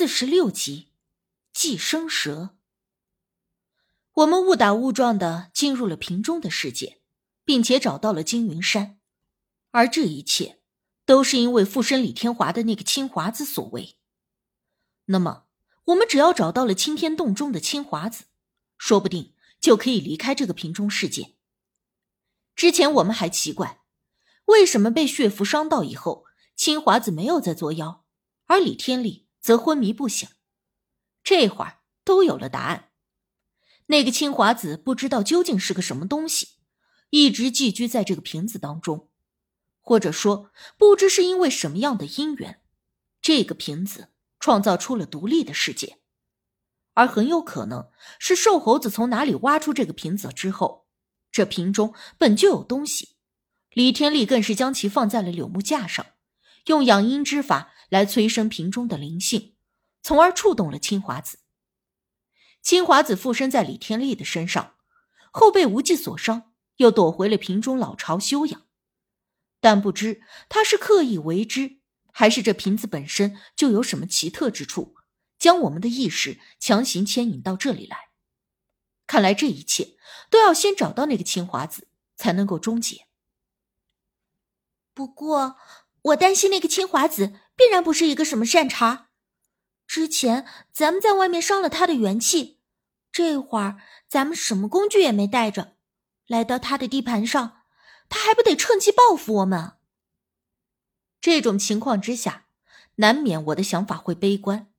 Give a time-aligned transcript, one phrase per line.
[0.00, 0.88] 四十六集，
[1.52, 2.56] 寄生蛇。
[4.14, 7.02] 我们误打误撞的进入了瓶中的世界，
[7.44, 8.98] 并且找到了金云山，
[9.72, 10.62] 而这一切
[11.04, 13.98] 都是因为附身李天华的那个青华子所为。
[15.04, 15.44] 那么，
[15.84, 18.24] 我们只要找到了青天洞中的青华子，
[18.78, 21.34] 说不定就可以离开这个瓶中世界。
[22.56, 23.82] 之前我们还奇怪，
[24.46, 26.24] 为什么被血符伤到以后，
[26.56, 28.06] 青华子没有再作妖，
[28.46, 29.26] 而李天力。
[29.40, 30.28] 则昏迷不醒，
[31.24, 32.90] 这会儿都有了答案。
[33.86, 36.58] 那个清华子不知道究竟是个什么东西，
[37.08, 39.08] 一直寄居在这个瓶子当中，
[39.80, 42.62] 或者说，不知是因为什么样的因缘，
[43.20, 45.98] 这个瓶子创造出了独立的世界，
[46.94, 50.86] 而很有可能是瘦猴子从哪里挖出这个瓶子之后，
[51.32, 53.16] 这瓶中本就有东西，
[53.72, 56.06] 李天力更是将其放在了柳木架上，
[56.66, 57.72] 用养阴之法。
[57.90, 59.54] 来催生瓶中的灵性，
[60.02, 61.40] 从而触动了青华子。
[62.62, 64.76] 青华子附身在李天力的身上，
[65.30, 68.66] 后被无忌所伤，又躲回了瓶中老巢休养。
[69.60, 71.80] 但不知他是刻意为之，
[72.12, 74.94] 还是这瓶子本身就有什么奇特之处，
[75.38, 78.10] 将我们的意识强行牵引到这里来。
[79.06, 79.96] 看来这一切
[80.30, 83.06] 都要先找到那个青华子，才能够终结。
[84.94, 85.56] 不过，
[86.02, 87.40] 我担心那个青华子。
[87.60, 89.10] 必然不是一个什么善茬。
[89.86, 92.58] 之前咱们在外面伤了他的元气，
[93.12, 95.76] 这会儿咱们什么工具也没带着，
[96.26, 97.64] 来到他的地盘上，
[98.08, 99.72] 他还不得趁机报复我们？
[101.20, 102.46] 这种情况之下，
[102.94, 104.72] 难免我的想法会悲观，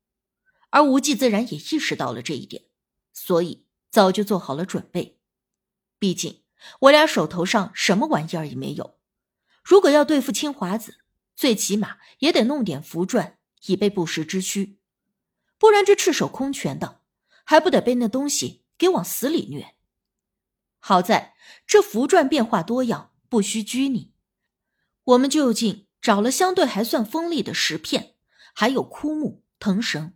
[0.72, 2.64] 而无忌自然也意识到了这一点，
[3.14, 5.20] 所以早就做好了准备。
[6.00, 6.42] 毕竟
[6.80, 8.98] 我俩手头上什么玩意儿也没有，
[9.64, 10.98] 如果要对付青华子。
[11.42, 13.34] 最起码也得弄点符篆，
[13.66, 14.78] 以备不时之需，
[15.58, 17.02] 不然这赤手空拳的，
[17.44, 19.74] 还不得被那东西给往死里虐？
[20.78, 21.34] 好在
[21.66, 24.14] 这符篆变化多样，不需拘泥。
[25.04, 28.14] 我们就近找了相对还算锋利的石片，
[28.54, 30.14] 还有枯木、藤绳。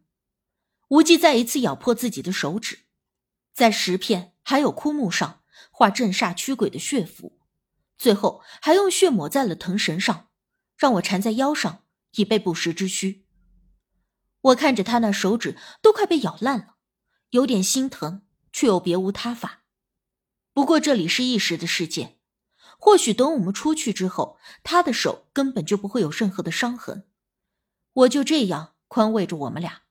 [0.90, 2.82] 无忌再一次咬破自己的手指，
[3.52, 7.40] 在石片还有枯木上画镇煞驱鬼的血符，
[7.98, 10.28] 最后还用血抹在了藤绳上。
[10.78, 11.84] 让我缠在腰上，
[12.16, 13.26] 以备不时之需。
[14.42, 16.76] 我看着他那手指都快被咬烂了，
[17.32, 18.22] 有点心疼，
[18.52, 19.64] 却又别无他法。
[20.54, 22.20] 不过这里是一时的世界，
[22.78, 27.08] 或许等我们出去之后，他的手根本就不会有任何的伤痕。
[27.94, 29.84] 我就这样宽慰着我们俩。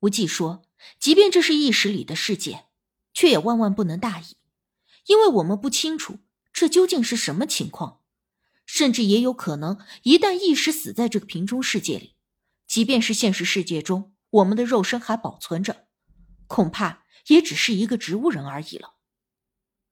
[0.00, 0.64] 无忌说
[0.98, 2.66] ：“即便这是一时里的世界，
[3.12, 4.36] 却也万万不能大意，
[5.06, 6.20] 因为我们不清楚
[6.52, 8.00] 这究竟是什么情况。”
[8.66, 12.16] 甚至也有可能，一旦意识死在这个瓶中世界里，
[12.66, 15.86] 即便是现实世界中，我们的肉身还保存着，
[16.46, 18.94] 恐怕也只是一个植物人而已了。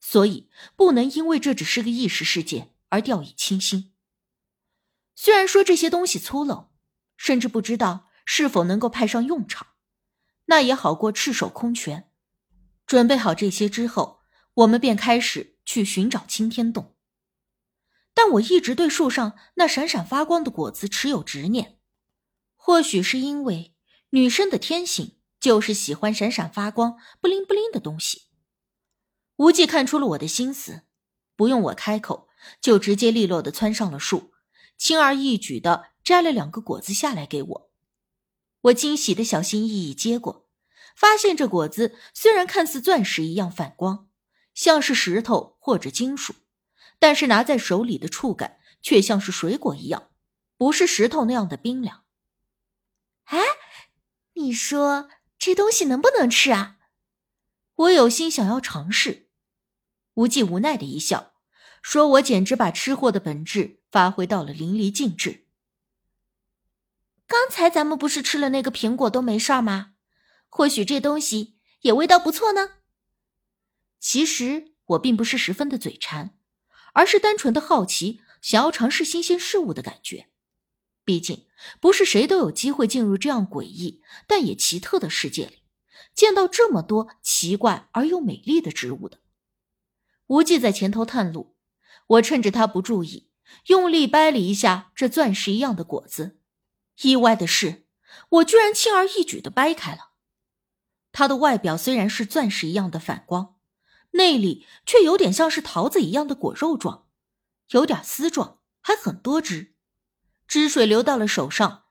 [0.00, 3.92] 所以，不能因为这只是个意识世界而掉以轻心。
[5.14, 6.68] 虽然说这些东西粗陋，
[7.16, 9.68] 甚至不知道是否能够派上用场，
[10.46, 12.10] 那也好过赤手空拳。
[12.84, 14.22] 准备好这些之后，
[14.54, 16.96] 我们便开始去寻找青天洞。
[18.14, 21.78] 但我一直对树上那闪闪发光的果子持有执念，
[22.56, 23.74] 或许是因为
[24.10, 28.28] 女生的天性就是喜欢闪闪发光、不灵不灵的东西。
[29.36, 30.82] 无忌看出了我的心思，
[31.34, 32.28] 不用我开口，
[32.60, 34.32] 就直接利落的窜上了树，
[34.76, 37.70] 轻而易举的摘了两个果子下来给我。
[38.60, 40.48] 我惊喜的小心翼翼接过，
[40.94, 44.08] 发现这果子虽然看似钻石一样反光，
[44.54, 46.34] 像是石头或者金属。
[47.02, 50.10] 但是拿在手里的触感却像是水果一样，
[50.56, 52.04] 不是石头那样的冰凉。
[53.24, 53.40] 哎，
[54.34, 56.76] 你说这东西能不能吃啊？
[57.74, 59.28] 我有心想要尝试。
[60.14, 61.32] 无忌无奈的一笑，
[61.82, 65.48] 说：“我简直把吃货的本质发挥到了淋漓尽致。
[67.26, 69.94] 刚才咱们不是吃了那个苹果都没事吗？
[70.48, 72.74] 或许这东西也味道不错呢。”
[73.98, 76.38] 其实我并不是十分的嘴馋。
[76.92, 80.28] 而是单纯的好奇，想要尝试新鲜事物的感觉。
[81.04, 81.46] 毕竟
[81.80, 85.62] 不是谁都有机会进入这样诡异但也奇特的世界里，
[86.14, 89.18] 见到这么多奇怪而又美丽的植物的。
[90.28, 91.56] 无忌在前头探路，
[92.06, 93.30] 我趁着他不注意，
[93.66, 96.38] 用力掰了一下这钻石一样的果子。
[97.02, 97.86] 意外的是，
[98.28, 100.12] 我居然轻而易举的掰开了。
[101.10, 103.51] 它的外表虽然是钻石一样的反光。
[104.12, 107.06] 内里却有点像是桃子一样的果肉状，
[107.70, 109.74] 有点丝状，还很多汁，
[110.46, 111.84] 汁水流到了手上。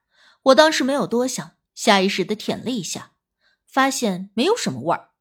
[0.44, 3.14] 我当时没有多想，下意识的舔了一下，
[3.68, 5.12] 发现没有什么味儿，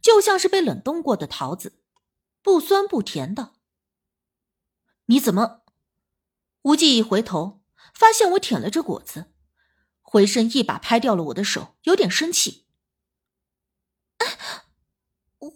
[0.00, 1.80] 就像是被冷冻过的桃子，
[2.42, 3.52] 不酸不甜的。
[5.06, 5.62] 你怎么？
[6.62, 7.62] 无忌一回头，
[7.92, 9.32] 发现我舔了这果子，
[10.00, 12.66] 回身一把拍掉了我的手，有点生气。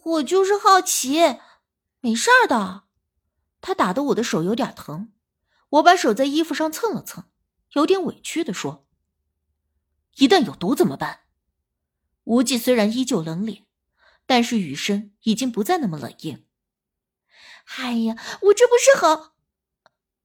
[0.06, 1.40] 我就是好奇，
[1.98, 2.84] 没事儿的。
[3.60, 5.12] 他打的我的手有点疼，
[5.70, 7.24] 我把手在衣服上蹭了蹭，
[7.72, 8.86] 有点委屈的说
[10.14, 11.22] ：“一旦有毒怎么办？”
[12.22, 13.66] 无忌虽然依旧冷脸，
[14.26, 16.46] 但是语声已经不再那么冷硬。
[17.78, 19.34] 哎呀，我这不是好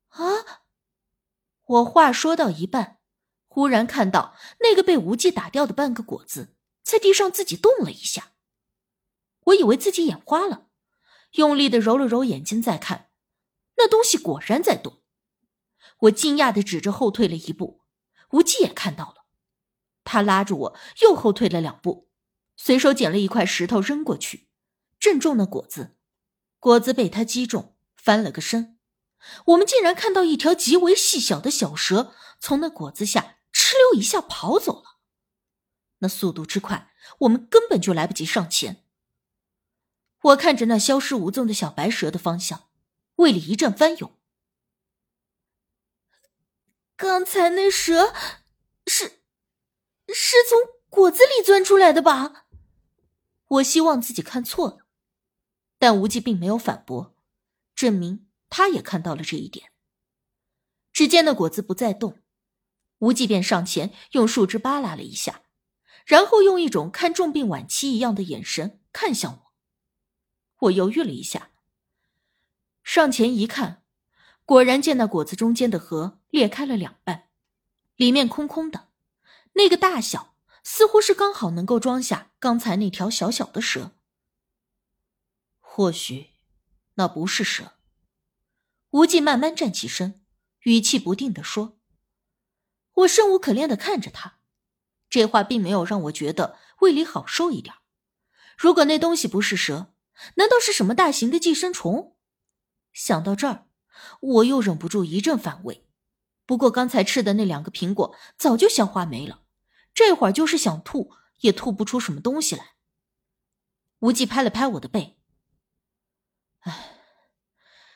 [0.10, 0.62] 啊！
[1.66, 3.00] 我话说到一半，
[3.48, 8.31] 忽然看到那个被无忌打掉的半个果子在地上自己动了一下，
[9.46, 10.68] 我以为自己眼花了，
[11.32, 13.10] 用力的揉了揉眼睛再看。
[13.78, 15.02] 那东西果然在动，
[16.02, 17.82] 我惊讶的指着后退了一步，
[18.32, 19.26] 无忌也看到了，
[20.04, 22.10] 他拉住我又后退了两步，
[22.56, 24.48] 随手捡了一块石头扔过去，
[25.00, 25.96] 正中那果子，
[26.60, 28.78] 果子被他击中，翻了个身，
[29.48, 34.98] 我们竟然看到一条极为细小的小蛇从那果子下哧溜一下跑走了，
[36.00, 38.81] 那速度之快，我们根本就来不及上前。
[40.22, 42.70] 我看着那消失无踪的小白蛇的方向。
[43.16, 44.18] 胃里一阵翻涌，
[46.96, 48.14] 刚才那蛇
[48.88, 49.22] 是
[50.08, 50.60] 是从
[50.90, 52.48] 果子里钻出来的吧？
[53.46, 54.88] 我希望自己看错了，
[55.78, 57.16] 但无忌并没有反驳，
[57.76, 59.72] 证明他也看到了这一点。
[60.92, 62.18] 只见那果子不再动，
[63.00, 65.44] 无忌便上前用树枝扒拉了一下，
[66.06, 69.51] 然后用一种看重病晚期一样的眼神看向我。
[70.62, 71.50] 我犹豫了一下。
[72.84, 73.84] 上前一看，
[74.46, 77.30] 果然见那果子中间的核裂开了两半，
[77.96, 78.90] 里面空空的，
[79.54, 83.92] 那个大小似乎是刚好能够装下刚才那条小小的蛇。
[85.60, 86.32] 或许，
[86.96, 87.74] 那不是蛇。
[88.92, 90.22] 无忌慢慢站起身，
[90.64, 91.80] 语气不定的说
[92.94, 94.40] ：“我生无可恋的看着他，
[95.10, 97.76] 这话并没有让我觉得胃里好受一点。
[98.58, 99.94] 如果那东西不是蛇，
[100.36, 102.16] 难道是什么大型的寄生虫？”
[102.94, 103.68] 想到这儿，
[104.20, 105.88] 我又忍不住一阵反胃。
[106.46, 109.44] 不过刚才吃的那两个苹果早就消化没了，
[109.94, 112.74] 这会儿就是想吐也吐不出什么东西来。
[114.00, 115.18] 无忌拍了拍我的背
[116.62, 117.00] ：“哎，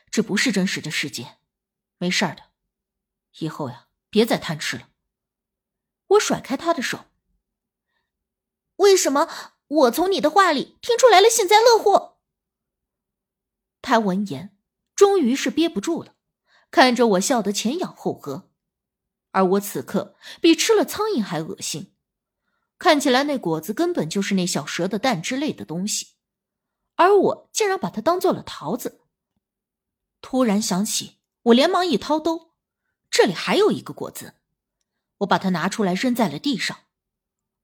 [0.09, 1.37] 这不是真实的世界，
[1.97, 2.51] 没事的。
[3.39, 4.89] 以后呀，别再贪吃了。”
[6.09, 7.05] 我甩开他的手
[8.77, 9.27] ：“为什么
[9.67, 12.14] 我从你的话里听出来了幸灾乐祸？”
[13.85, 14.57] 他闻言。
[14.95, 16.15] 终于是憋不住了，
[16.71, 18.49] 看着我笑得前仰后合，
[19.31, 21.93] 而我此刻比吃了苍蝇还恶心。
[22.77, 26.15] 看起来那果子根本就是那小蛇的蛋之类的东西，
[26.95, 29.01] 而我竟然把它当做了桃子。
[30.21, 32.53] 突然想起，我连忙一掏兜，
[33.11, 34.35] 这里还有一个果子，
[35.17, 36.79] 我把它拿出来扔在了地上。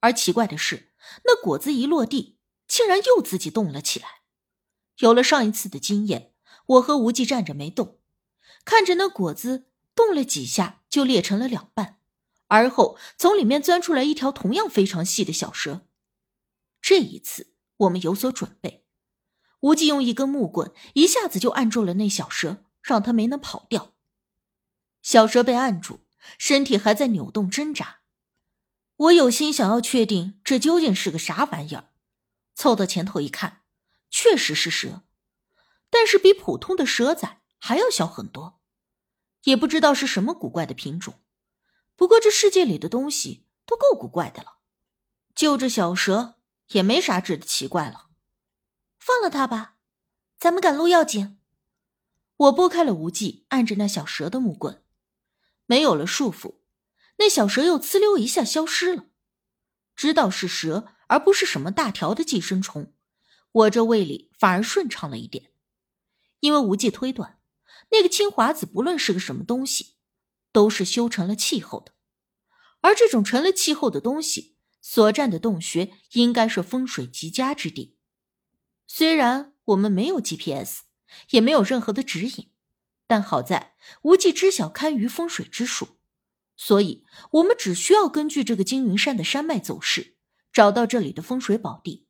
[0.02, 4.21] 而奇怪的是，那果子一落地，竟然又自己动了起来。
[5.02, 6.30] 有了上一次的经验。
[6.68, 8.00] 我和无忌站着没动，
[8.64, 11.98] 看着那果子动了几下就裂成了两半，
[12.48, 15.88] 而后从里面钻出来一条同样非常细的小蛇。
[16.82, 18.86] 这一次我们有所准备，
[19.62, 23.94] 无忌用一根木棍一下子就按住了那小蛇，让它没能跑掉。
[25.02, 26.06] 小蛇被按住，
[26.38, 28.02] 身体还在扭动挣扎。
[28.96, 31.90] 我有心想要确定这究竟是个啥玩意儿，
[32.56, 33.61] 凑到前头一看，
[34.12, 35.02] 确实是蛇。
[35.90, 38.62] 但是比普通的蛇仔还要小很多，
[39.44, 41.22] 也不知道是什么古怪的品种。
[41.96, 44.60] 不过这世界里的东西都够古怪的了，
[45.36, 46.36] 就这小蛇
[46.70, 48.10] 也没啥值得奇怪了。
[49.00, 49.76] 放了它吧，
[50.38, 51.40] 咱们赶路要紧。
[52.38, 54.84] 我拨开了无忌按着那小蛇的木棍，
[55.66, 56.62] 没有了束缚，
[57.18, 59.06] 那小蛇又呲溜一下消失了。
[59.96, 62.96] 知道是蛇而不是什么大条的寄生虫，
[63.52, 65.52] 我这胃里反而顺畅了一点。
[66.40, 67.40] 因为无忌推断，
[67.92, 69.96] 那个青华子不论是个什么东西，
[70.52, 71.94] 都是修成了气候的，
[72.82, 77.98] 而这种成了气候的东西所占的洞穴，应该是风水极佳之地。
[78.88, 80.82] 虽然我们没有 GPS，
[81.30, 82.52] 也没有任何的指引，
[83.06, 86.00] 但好在无忌知晓堪舆风水之术，
[86.58, 90.18] 所以我们只需要根据这个金云山的山脉走势，
[90.52, 92.08] 找到这里的风水宝地，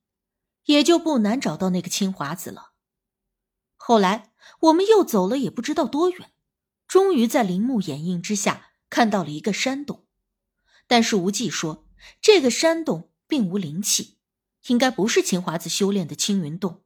[0.66, 2.72] 也就不难找到那个青华子了。
[3.76, 6.32] 后来我们又走了也不知道多远，
[6.88, 10.06] 终于在林木掩映之下看到了一个山洞。
[10.88, 11.88] 但是无忌说
[12.22, 14.18] 这个山洞并无灵气，
[14.68, 16.84] 应该不是青华子修炼的青云洞。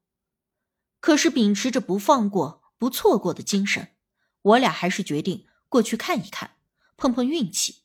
[0.99, 3.95] 可是秉持着不放过、不错过的精神，
[4.41, 6.57] 我俩还是决定过去看一看，
[6.97, 7.83] 碰碰运气。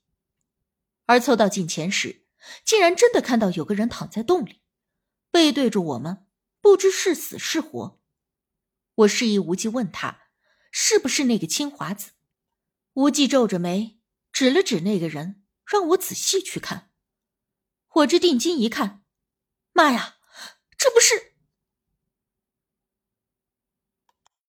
[1.07, 2.25] 而凑到近前时，
[2.65, 4.61] 竟然真的看到有个人躺在洞里，
[5.31, 6.27] 背对着我们，
[6.61, 8.01] 不知是死是活。
[8.95, 10.25] 我示意无忌问他，
[10.71, 12.11] 是不是那个清华子？
[12.95, 14.01] 无忌皱着眉，
[14.33, 16.91] 指了指那个人，让我仔细去看。
[17.95, 19.05] 我这定睛一看，
[19.73, 20.19] 妈呀，
[20.77, 21.30] 这不是